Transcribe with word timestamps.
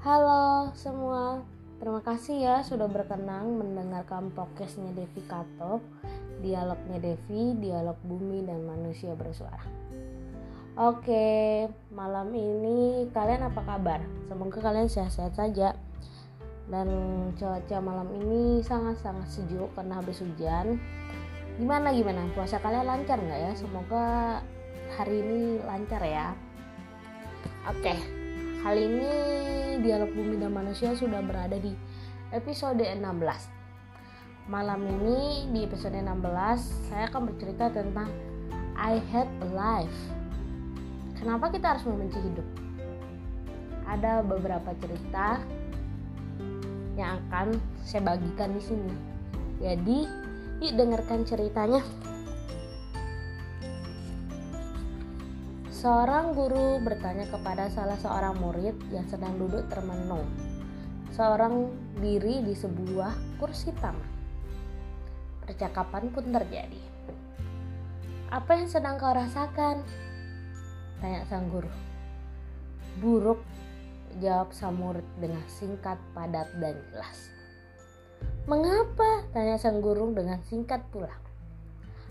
Halo 0.00 0.72
semua, 0.72 1.44
terima 1.76 2.00
kasih 2.00 2.40
ya 2.40 2.56
sudah 2.64 2.88
berkenan 2.88 3.60
mendengarkan 3.60 4.32
podcastnya 4.32 4.96
Devi 4.96 5.20
Kato, 5.28 5.84
dialognya 6.40 6.96
Devi, 6.96 7.52
dialog 7.60 8.00
bumi 8.08 8.40
dan 8.48 8.64
manusia 8.64 9.12
bersuara. 9.12 9.60
Oke, 10.80 11.68
malam 11.92 12.32
ini 12.32 13.12
kalian 13.12 13.52
apa 13.52 13.60
kabar? 13.60 14.00
Semoga 14.24 14.64
kalian 14.64 14.88
sehat-sehat 14.88 15.36
saja. 15.36 15.76
Dan 16.72 16.88
cuaca 17.36 17.76
malam 17.84 18.08
ini 18.24 18.64
sangat-sangat 18.64 19.28
sejuk 19.28 19.68
karena 19.76 20.00
habis 20.00 20.24
hujan. 20.24 20.80
Gimana 21.60 21.92
gimana? 21.92 22.24
Puasa 22.32 22.56
kalian 22.56 22.88
lancar 22.88 23.20
nggak 23.20 23.36
ya? 23.36 23.52
Semoga 23.52 24.40
hari 24.96 25.20
ini 25.20 25.60
lancar 25.60 26.00
ya. 26.00 26.32
Oke, 27.68 28.19
kali 28.60 28.92
ini 28.92 29.12
dialog 29.80 30.12
bumi 30.12 30.36
dan 30.36 30.52
manusia 30.52 30.92
sudah 30.92 31.24
berada 31.24 31.56
di 31.56 31.72
episode 32.28 32.84
16. 32.84 33.00
Malam 34.52 34.84
ini 34.84 35.48
di 35.48 35.64
episode 35.64 35.96
16 35.96 36.92
saya 36.92 37.08
akan 37.08 37.32
bercerita 37.32 37.72
tentang 37.72 38.12
I 38.76 39.00
hate 39.00 39.32
life. 39.56 40.00
Kenapa 41.16 41.48
kita 41.48 41.72
harus 41.72 41.88
membenci 41.88 42.20
hidup? 42.20 42.44
Ada 43.88 44.20
beberapa 44.28 44.76
cerita 44.76 45.40
yang 47.00 47.16
akan 47.16 47.56
saya 47.80 48.12
bagikan 48.12 48.52
di 48.52 48.60
sini. 48.60 48.92
Jadi, 49.60 49.98
yuk 50.60 50.76
dengarkan 50.76 51.24
ceritanya. 51.24 51.80
Seorang 55.80 56.36
guru 56.36 56.76
bertanya 56.84 57.24
kepada 57.32 57.72
salah 57.72 57.96
seorang 57.96 58.36
murid 58.36 58.76
yang 58.92 59.08
sedang 59.08 59.40
duduk 59.40 59.64
termenung. 59.72 60.28
Seorang 61.16 61.72
diri 62.04 62.44
di 62.44 62.52
sebuah 62.52 63.40
kursi 63.40 63.72
taman. 63.80 64.12
Percakapan 65.40 66.12
pun 66.12 66.28
terjadi. 66.28 66.84
Apa 68.28 68.60
yang 68.60 68.68
sedang 68.68 69.00
kau 69.00 69.08
rasakan? 69.08 69.80
Tanya 71.00 71.24
sang 71.32 71.48
guru. 71.48 71.72
Buruk, 73.00 73.40
jawab 74.20 74.52
sang 74.52 74.76
murid 74.76 75.08
dengan 75.16 75.40
singkat, 75.48 75.96
padat, 76.12 76.52
dan 76.60 76.76
jelas. 76.92 77.32
Mengapa? 78.44 79.24
Tanya 79.32 79.56
sang 79.56 79.80
guru 79.80 80.12
dengan 80.12 80.44
singkat 80.44 80.84
pula. 80.92 81.29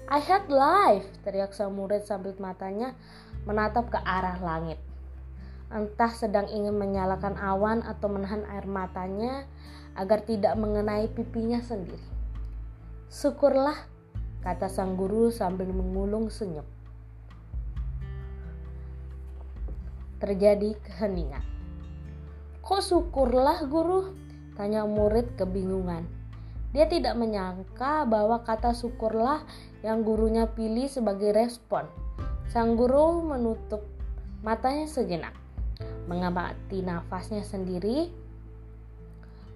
I 0.09 0.25
had 0.25 0.49
life, 0.49 1.05
teriak 1.21 1.53
sang 1.53 1.77
murid 1.77 2.01
sambil 2.01 2.33
matanya 2.41 2.97
menatap 3.45 3.93
ke 3.93 3.99
arah 4.01 4.41
langit. 4.41 4.81
Entah 5.69 6.09
sedang 6.09 6.49
ingin 6.49 6.73
menyalakan 6.73 7.37
awan 7.37 7.85
atau 7.85 8.09
menahan 8.09 8.41
air 8.49 8.65
matanya 8.65 9.45
agar 9.93 10.25
tidak 10.25 10.57
mengenai 10.57 11.05
pipinya 11.13 11.61
sendiri. 11.61 12.01
Syukurlah, 13.13 13.77
kata 14.41 14.65
sang 14.65 14.97
guru 14.97 15.29
sambil 15.29 15.69
mengulung 15.69 16.33
senyum. 16.33 16.65
Terjadi 20.17 20.73
keheningan. 20.89 21.45
Kok 22.65 22.81
syukurlah 22.81 23.61
guru? 23.69 24.17
Tanya 24.57 24.89
murid 24.89 25.37
kebingungan. 25.37 26.18
Dia 26.69 26.85
tidak 26.85 27.17
menyangka 27.17 28.05
bahwa 28.05 28.45
kata 28.45 28.77
syukurlah 28.77 29.41
yang 29.81 30.05
gurunya 30.05 30.45
pilih 30.45 30.85
sebagai 30.85 31.33
respon. 31.33 31.89
Sang 32.53 32.77
guru 32.77 33.25
menutup 33.25 33.81
matanya 34.45 34.85
sejenak, 34.85 35.33
mengamati 36.05 36.85
nafasnya 36.85 37.41
sendiri, 37.41 38.13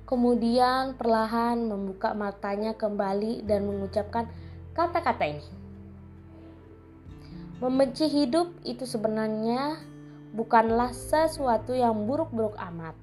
kemudian 0.09 0.97
perlahan 0.97 1.69
membuka 1.69 2.17
matanya 2.17 2.73
kembali 2.73 3.45
dan 3.45 3.65
mengucapkan 3.65 4.29
kata-kata 4.73 5.25
ini. 5.25 5.47
Membenci 7.61 8.09
hidup 8.09 8.51
itu 8.65 8.83
sebenarnya 8.83 9.77
bukanlah 10.33 10.91
sesuatu 10.91 11.71
yang 11.77 12.09
buruk-buruk 12.09 12.57
amat. 12.57 13.02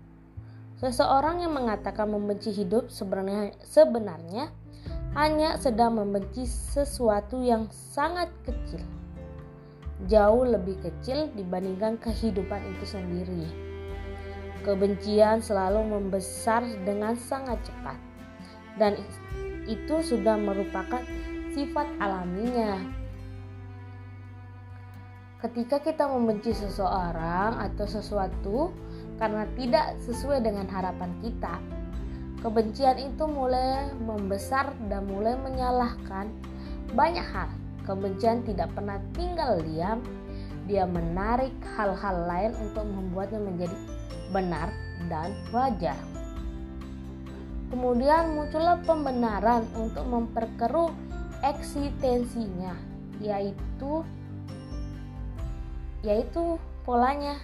Seseorang 0.81 1.45
yang 1.45 1.53
mengatakan 1.53 2.09
membenci 2.09 2.57
hidup 2.57 2.89
sebenarnya 2.89 3.53
sebenarnya 3.61 4.49
hanya 5.13 5.61
sedang 5.61 6.01
membenci 6.01 6.49
sesuatu 6.49 7.37
yang 7.45 7.69
sangat 7.69 8.33
kecil. 8.49 8.81
Jauh 10.09 10.49
lebih 10.49 10.81
kecil 10.81 11.29
dibandingkan 11.37 12.01
kehidupan 12.01 12.65
itu 12.73 12.97
sendiri. 12.97 13.45
Kebencian 14.65 15.45
selalu 15.45 15.85
membesar 15.85 16.65
dengan 16.89 17.13
sangat 17.13 17.61
cepat. 17.61 18.01
Dan 18.81 18.97
itu 19.69 20.01
sudah 20.01 20.41
merupakan 20.41 21.05
sifat 21.53 21.93
alaminya. 22.01 22.81
Ketika 25.45 25.85
kita 25.85 26.09
membenci 26.09 26.57
seseorang 26.57 27.61
atau 27.61 27.85
sesuatu 27.85 28.73
karena 29.21 29.45
tidak 29.55 30.01
sesuai 30.09 30.41
dengan 30.41 30.65
harapan 30.67 31.13
kita, 31.21 31.61
Kebencian 32.41 32.97
itu 32.97 33.29
mulai 33.29 33.93
membesar 34.01 34.73
dan 34.89 35.05
mulai 35.05 35.37
menyalahkan 35.37 36.33
banyak 36.97 37.27
hal. 37.37 37.53
Kebencian 37.85 38.41
tidak 38.49 38.73
pernah 38.73 38.97
tinggal 39.13 39.61
diam. 39.61 40.01
Dia 40.65 40.89
menarik 40.89 41.53
hal-hal 41.77 42.17
lain 42.25 42.53
untuk 42.65 42.89
membuatnya 42.89 43.45
menjadi 43.45 43.77
benar 44.33 44.73
dan 45.13 45.37
wajar. 45.53 46.01
Kemudian 47.69 48.33
muncullah 48.33 48.81
pembenaran 48.89 49.69
untuk 49.77 50.09
memperkeruh 50.09 50.97
eksistensinya, 51.45 52.73
yaitu 53.21 54.01
yaitu 56.01 56.57
polanya 56.89 57.37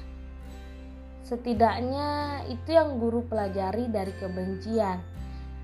Setidaknya 1.27 2.43
itu 2.47 2.71
yang 2.71 3.03
guru 3.03 3.27
pelajari 3.27 3.91
dari 3.91 4.15
kebencian 4.15 5.03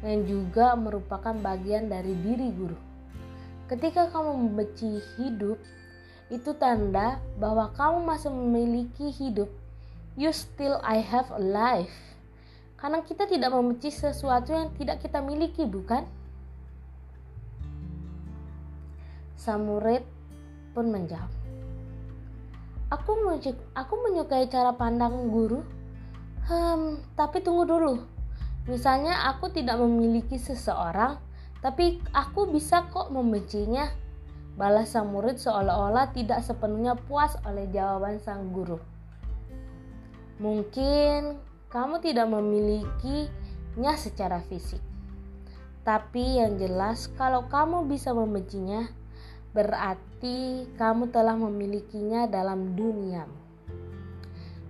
yang 0.03 0.27
juga 0.27 0.75
merupakan 0.75 1.31
bagian 1.39 1.87
dari 1.87 2.19
diri 2.19 2.51
guru. 2.51 2.75
Ketika 3.71 4.11
kamu 4.11 4.35
membenci 4.43 4.99
hidup, 5.15 5.63
itu 6.35 6.51
tanda 6.59 7.23
bahwa 7.39 7.71
kamu 7.79 8.03
masih 8.03 8.35
memiliki 8.35 9.15
hidup. 9.15 9.47
You 10.19 10.35
still 10.35 10.83
I 10.83 10.99
have 10.99 11.31
a 11.31 11.39
life. 11.39 11.95
Karena 12.83 12.99
kita 13.07 13.31
tidak 13.31 13.55
membenci 13.55 13.95
sesuatu 13.95 14.51
yang 14.51 14.75
tidak 14.75 14.99
kita 14.99 15.23
miliki, 15.23 15.63
bukan? 15.63 16.03
Samuret 19.39 20.03
pun 20.75 20.91
menjawab, 20.91 21.31
Aku 22.93 23.17
aku 23.73 23.95
menyukai 24.05 24.53
cara 24.53 24.77
pandang 24.77 25.33
guru. 25.33 25.65
Hmm, 26.45 27.01
tapi 27.17 27.41
tunggu 27.41 27.65
dulu. 27.65 28.05
Misalnya 28.69 29.33
aku 29.33 29.49
tidak 29.49 29.81
memiliki 29.81 30.37
seseorang, 30.37 31.17
tapi 31.65 32.05
aku 32.13 32.53
bisa 32.53 32.85
kok 32.93 33.09
membencinya. 33.09 33.89
Balas 34.53 34.93
sang 34.93 35.09
murid 35.09 35.41
seolah-olah 35.41 36.13
tidak 36.13 36.45
sepenuhnya 36.45 36.93
puas 36.93 37.33
oleh 37.49 37.65
jawaban 37.73 38.21
sang 38.21 38.53
guru. 38.53 38.77
Mungkin 40.37 41.41
kamu 41.73 42.05
tidak 42.05 42.29
memilikinya 42.29 43.97
secara 43.97 44.45
fisik. 44.45 44.85
Tapi 45.83 46.45
yang 46.45 46.61
jelas 46.61 47.09
kalau 47.17 47.49
kamu 47.49 47.89
bisa 47.89 48.13
membencinya, 48.13 48.85
berarti 49.53 50.65
kamu 50.81 51.13
telah 51.13 51.37
memilikinya 51.37 52.25
dalam 52.25 52.73
duniamu, 52.73 53.37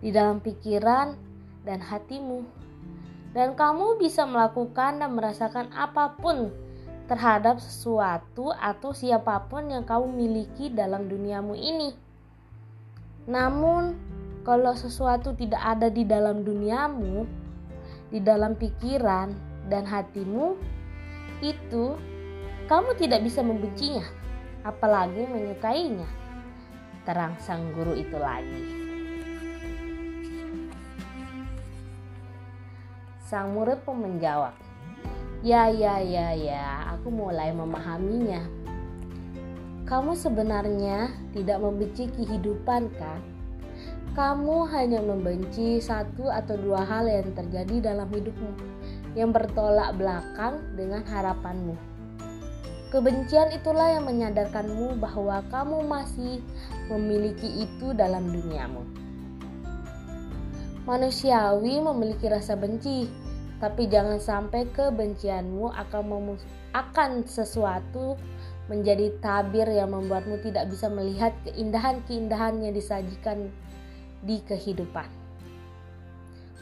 di 0.02 0.10
dalam 0.10 0.42
pikiran 0.42 1.14
dan 1.62 1.78
hatimu, 1.78 2.42
dan 3.30 3.54
kamu 3.54 4.02
bisa 4.02 4.26
melakukan 4.26 4.98
dan 4.98 5.10
merasakan 5.14 5.70
apa 5.70 6.18
pun 6.18 6.50
terhadap 7.06 7.62
sesuatu 7.62 8.50
atau 8.58 8.90
siapa 8.90 9.46
pun 9.46 9.70
yang 9.70 9.86
kamu 9.86 10.10
miliki 10.10 10.66
dalam 10.74 11.06
duniamu 11.06 11.54
ini. 11.54 11.94
Namun, 13.30 13.94
kalau 14.42 14.74
sesuatu 14.74 15.30
tidak 15.38 15.62
ada 15.62 15.86
di 15.86 16.02
dalam 16.02 16.42
duniamu, 16.42 17.22
di 18.10 18.18
dalam 18.18 18.58
pikiran 18.58 19.30
dan 19.70 19.86
hatimu, 19.86 20.58
itu 21.38 21.94
kamu 22.66 22.98
tidak 22.98 23.22
bisa 23.22 23.46
membencinya 23.46 24.21
apalagi 24.62 25.26
menyukainya. 25.26 26.08
Terang 27.02 27.34
sang 27.42 27.74
guru 27.74 27.98
itu 27.98 28.14
lagi. 28.14 28.62
Sang 33.26 33.54
murid 33.54 33.82
pun 33.82 34.02
menjawab, 34.02 34.54
Ya, 35.42 35.66
ya, 35.66 35.98
ya, 35.98 36.30
ya, 36.38 36.94
aku 36.94 37.10
mulai 37.10 37.50
memahaminya. 37.50 38.46
Kamu 39.82 40.14
sebenarnya 40.14 41.10
tidak 41.34 41.58
membenci 41.58 42.06
kehidupan 42.14 42.86
kan? 42.94 43.32
kamu 44.12 44.68
hanya 44.68 45.00
membenci 45.00 45.80
satu 45.80 46.28
atau 46.28 46.52
dua 46.60 46.84
hal 46.84 47.08
yang 47.08 47.32
terjadi 47.32 47.92
dalam 47.92 48.12
hidupmu 48.12 48.52
yang 49.16 49.32
bertolak 49.32 49.96
belakang 49.96 50.60
dengan 50.76 51.00
harapanmu. 51.00 51.91
Kebencian 52.92 53.48
itulah 53.56 53.88
yang 53.88 54.04
menyadarkanmu 54.04 55.00
bahwa 55.00 55.40
kamu 55.48 55.80
masih 55.88 56.44
memiliki 56.92 57.64
itu 57.64 57.96
dalam 57.96 58.28
duniamu. 58.28 58.84
Manusiawi 60.84 61.80
memiliki 61.80 62.28
rasa 62.28 62.52
benci, 62.52 63.08
tapi 63.64 63.88
jangan 63.88 64.20
sampai 64.20 64.68
kebencianmu 64.76 65.72
akan 65.72 66.36
akan 66.76 67.24
sesuatu 67.24 68.20
menjadi 68.68 69.08
tabir 69.24 69.72
yang 69.72 69.96
membuatmu 69.96 70.44
tidak 70.44 70.68
bisa 70.68 70.92
melihat 70.92 71.32
keindahan-keindahan 71.48 72.60
yang 72.60 72.76
disajikan 72.76 73.48
di 74.20 74.36
kehidupan. 74.44 75.08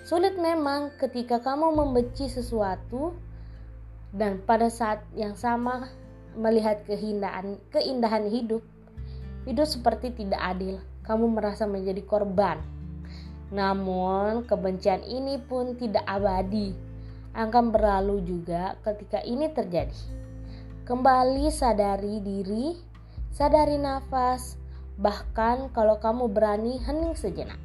Sulit 0.07 0.39
memang 0.39 0.95
ketika 0.95 1.43
kamu 1.43 1.75
membenci 1.75 2.31
sesuatu 2.31 3.19
dan 4.15 4.39
pada 4.47 4.71
saat 4.71 5.03
yang 5.19 5.35
sama 5.35 5.91
melihat 6.37 6.83
keindahan 6.87 7.59
keindahan 7.75 8.29
hidup. 8.31 8.63
Hidup 9.49 9.67
seperti 9.67 10.13
tidak 10.15 10.39
adil. 10.39 10.79
Kamu 11.03 11.33
merasa 11.33 11.65
menjadi 11.65 12.05
korban. 12.05 12.61
Namun, 13.51 14.47
kebencian 14.47 15.03
ini 15.03 15.43
pun 15.43 15.75
tidak 15.75 16.07
abadi. 16.07 16.71
Akan 17.35 17.75
berlalu 17.75 18.23
juga 18.23 18.79
ketika 18.87 19.19
ini 19.27 19.51
terjadi. 19.51 19.97
Kembali 20.87 21.51
sadari 21.51 22.23
diri, 22.23 22.75
sadari 23.31 23.79
nafas, 23.79 24.59
bahkan 24.99 25.71
kalau 25.73 25.99
kamu 25.99 26.31
berani 26.31 26.79
hening 26.83 27.15
sejenak. 27.15 27.59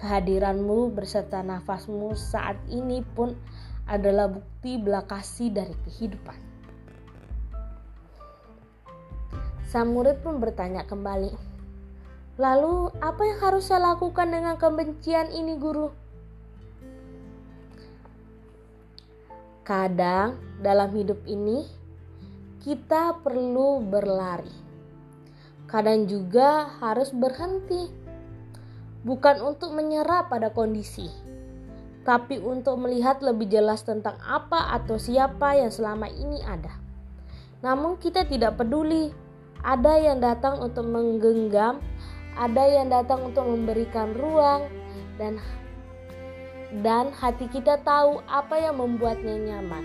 Kehadiranmu 0.00 0.96
berserta 0.96 1.44
nafasmu 1.44 2.16
saat 2.16 2.56
ini 2.72 3.04
pun 3.14 3.36
adalah 3.84 4.32
bukti 4.32 4.80
belakasi 4.80 5.52
dari 5.52 5.76
kehidupan. 5.84 6.59
Sang 9.70 9.94
murid 9.94 10.18
pun 10.26 10.42
bertanya 10.42 10.82
kembali, 10.82 11.30
Lalu 12.40 12.88
apa 13.04 13.22
yang 13.22 13.38
harus 13.38 13.68
saya 13.68 13.94
lakukan 13.94 14.32
dengan 14.32 14.56
kebencian 14.56 15.28
ini 15.28 15.60
guru? 15.60 15.92
Kadang 19.60 20.40
dalam 20.58 20.88
hidup 20.96 21.20
ini 21.28 21.68
kita 22.64 23.20
perlu 23.20 23.84
berlari. 23.84 24.50
Kadang 25.68 26.08
juga 26.08 26.66
harus 26.80 27.14
berhenti, 27.14 27.92
bukan 29.06 29.38
untuk 29.44 29.76
menyerah 29.76 30.26
pada 30.26 30.50
kondisi, 30.50 31.06
tapi 32.08 32.40
untuk 32.42 32.80
melihat 32.80 33.22
lebih 33.22 33.46
jelas 33.46 33.86
tentang 33.86 34.18
apa 34.24 34.74
atau 34.80 34.98
siapa 34.98 35.60
yang 35.60 35.70
selama 35.70 36.08
ini 36.10 36.42
ada. 36.42 36.74
Namun, 37.60 38.00
kita 38.00 38.24
tidak 38.24 38.56
peduli. 38.56 39.12
Ada 39.60 39.92
yang 40.00 40.18
datang 40.24 40.56
untuk 40.64 40.88
menggenggam, 40.88 41.84
ada 42.32 42.64
yang 42.64 42.88
datang 42.88 43.28
untuk 43.28 43.44
memberikan 43.44 44.16
ruang, 44.16 44.64
dan 45.20 45.36
dan 46.80 47.12
hati 47.12 47.50
kita 47.50 47.82
tahu 47.82 48.24
apa 48.24 48.56
yang 48.56 48.80
membuatnya 48.80 49.36
nyaman. 49.36 49.84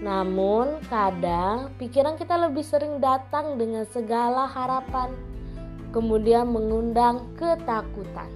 Namun, 0.00 0.80
kadang 0.88 1.74
pikiran 1.76 2.16
kita 2.16 2.36
lebih 2.36 2.64
sering 2.64 3.02
datang 3.02 3.60
dengan 3.60 3.84
segala 3.88 4.48
harapan, 4.48 5.12
kemudian 5.92 6.48
mengundang 6.48 7.28
ketakutan, 7.36 8.30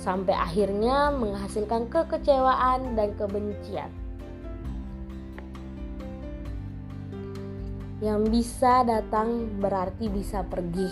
sampai 0.00 0.34
akhirnya 0.34 1.14
menghasilkan 1.14 1.86
kekecewaan 1.86 2.98
dan 2.98 3.14
kebencian. 3.14 4.07
Yang 7.98 8.30
bisa 8.30 8.86
datang 8.86 9.58
berarti 9.58 10.06
bisa 10.06 10.46
pergi, 10.46 10.86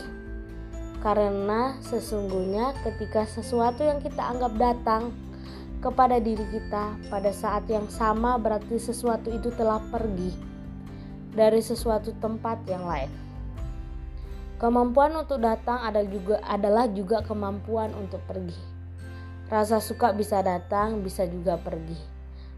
karena 1.07 1.79
sesungguhnya 1.79 2.75
ketika 2.83 3.23
sesuatu 3.31 3.87
yang 3.87 4.03
kita 4.03 4.19
anggap 4.19 4.59
datang 4.59 5.15
kepada 5.79 6.19
diri 6.19 6.43
kita 6.51 6.99
pada 7.07 7.31
saat 7.31 7.71
yang 7.71 7.87
sama 7.87 8.35
berarti 8.43 8.75
sesuatu 8.83 9.31
itu 9.31 9.55
telah 9.55 9.79
pergi 9.87 10.35
dari 11.31 11.63
sesuatu 11.63 12.11
tempat 12.19 12.67
yang 12.67 12.83
lain. 12.83 13.13
Kemampuan 14.59 15.15
untuk 15.15 15.39
datang 15.39 15.85
adalah 15.87 16.11
juga 16.11 16.37
adalah 16.43 16.91
juga 16.91 17.23
kemampuan 17.23 17.95
untuk 17.95 18.19
pergi. 18.27 18.57
Rasa 19.47 19.79
suka 19.79 20.11
bisa 20.11 20.43
datang, 20.43 21.07
bisa 21.07 21.23
juga 21.23 21.55
pergi. 21.55 21.95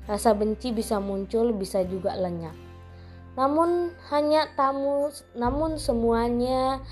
Rasa 0.09 0.33
benci 0.33 0.73
bisa 0.73 0.97
muncul, 0.97 1.53
bisa 1.53 1.85
juga 1.85 2.17
lenyap. 2.17 2.68
Namun 3.39 3.95
hanya 4.11 4.51
tamu, 4.59 5.15
namun 5.39 5.79
semuanya 5.79 6.83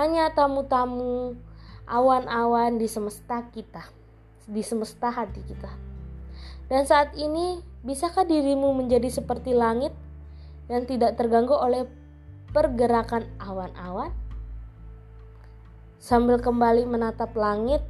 hanya 0.00 0.32
tamu-tamu 0.32 1.36
awan-awan 1.84 2.80
di 2.80 2.88
semesta 2.88 3.44
kita 3.52 3.84
di 4.50 4.62
semesta 4.66 5.14
hati 5.14 5.40
kita. 5.46 5.70
Dan 6.66 6.82
saat 6.86 7.14
ini, 7.14 7.62
bisakah 7.86 8.26
dirimu 8.26 8.74
menjadi 8.74 9.06
seperti 9.06 9.54
langit 9.54 9.94
yang 10.66 10.86
tidak 10.86 11.14
terganggu 11.14 11.54
oleh 11.54 11.86
pergerakan 12.50 13.26
awan-awan? 13.38 14.10
Sambil 16.02 16.42
kembali 16.42 16.86
menatap 16.86 17.34
langit 17.38 17.82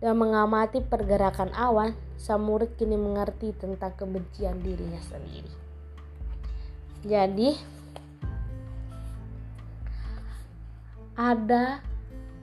dan 0.00 0.16
mengamati 0.16 0.84
pergerakan 0.84 1.52
awan, 1.56 1.96
sang 2.16 2.44
murid 2.44 2.76
kini 2.76 2.96
mengerti 2.96 3.52
tentang 3.56 3.96
kebencian 3.96 4.60
dirinya 4.64 5.00
sendiri. 5.04 5.69
Jadi, 7.00 7.56
ada 11.16 11.80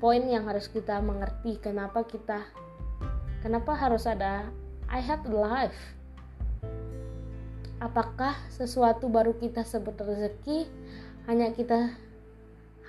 poin 0.02 0.22
yang 0.26 0.46
harus 0.46 0.70
kita 0.70 1.02
mengerti 1.02 1.58
kenapa 1.62 2.06
kita 2.06 2.46
Kenapa 3.48 3.78
harus 3.78 4.10
ada 4.10 4.50
I 4.90 4.98
have 4.98 5.24
life? 5.30 5.96
Apakah 7.78 8.34
sesuatu 8.50 9.06
baru 9.08 9.38
kita 9.38 9.62
sebut 9.62 9.94
rezeki 9.94 10.66
hanya 11.30 11.54
kita 11.54 11.94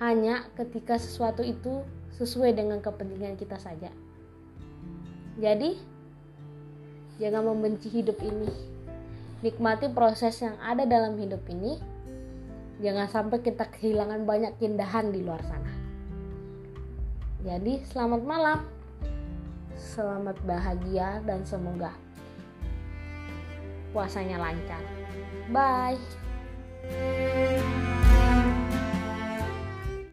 hanya 0.01 0.49
ketika 0.57 0.97
sesuatu 0.97 1.45
itu 1.45 1.85
sesuai 2.17 2.57
dengan 2.57 2.81
kepentingan 2.81 3.37
kita 3.37 3.61
saja? 3.61 3.93
Jadi, 5.37 5.77
jangan 7.21 7.53
membenci 7.53 7.87
hidup 7.93 8.17
ini. 8.19 8.49
Nikmati 9.39 9.87
proses 9.91 10.35
yang 10.43 10.59
ada 10.59 10.83
dalam 10.83 11.15
hidup 11.15 11.43
ini. 11.47 11.79
Jangan 12.79 13.07
sampai 13.11 13.39
kita 13.43 13.67
kehilangan 13.67 14.23
banyak 14.23 14.55
keindahan 14.59 15.11
di 15.11 15.23
luar 15.23 15.39
sana. 15.43 15.73
Jadi, 17.43 17.83
selamat 17.87 18.21
malam 18.23 18.79
selamat 19.79 20.35
bahagia 20.43 21.23
dan 21.23 21.47
semoga 21.47 21.95
puasanya 23.95 24.37
lancar. 24.37 24.83
Bye. 25.49 25.97